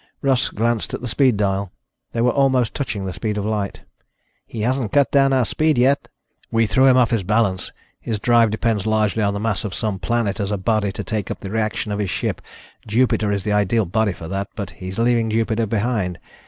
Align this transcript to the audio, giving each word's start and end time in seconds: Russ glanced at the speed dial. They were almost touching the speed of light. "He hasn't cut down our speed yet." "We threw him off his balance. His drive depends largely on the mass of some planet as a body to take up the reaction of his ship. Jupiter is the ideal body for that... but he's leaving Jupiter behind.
Russ 0.23 0.49
glanced 0.49 0.95
at 0.95 1.01
the 1.01 1.07
speed 1.07 1.37
dial. 1.37 1.71
They 2.11 2.21
were 2.21 2.31
almost 2.31 2.73
touching 2.73 3.05
the 3.05 3.13
speed 3.13 3.37
of 3.37 3.45
light. 3.45 3.81
"He 4.47 4.61
hasn't 4.61 4.91
cut 4.91 5.11
down 5.11 5.31
our 5.31 5.45
speed 5.45 5.77
yet." 5.77 6.07
"We 6.49 6.65
threw 6.65 6.87
him 6.87 6.97
off 6.97 7.11
his 7.11 7.21
balance. 7.21 7.71
His 7.99 8.17
drive 8.17 8.49
depends 8.49 8.87
largely 8.87 9.21
on 9.21 9.35
the 9.35 9.39
mass 9.39 9.63
of 9.63 9.75
some 9.75 9.99
planet 9.99 10.39
as 10.39 10.49
a 10.49 10.57
body 10.57 10.91
to 10.91 11.03
take 11.03 11.29
up 11.29 11.41
the 11.41 11.51
reaction 11.51 11.91
of 11.91 11.99
his 11.99 12.09
ship. 12.09 12.41
Jupiter 12.87 13.31
is 13.31 13.43
the 13.43 13.53
ideal 13.53 13.85
body 13.85 14.11
for 14.13 14.27
that... 14.27 14.47
but 14.55 14.71
he's 14.71 14.97
leaving 14.97 15.29
Jupiter 15.29 15.67
behind. 15.67 16.17